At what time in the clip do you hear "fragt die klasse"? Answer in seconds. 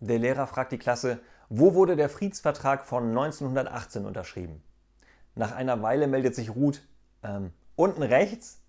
0.46-1.20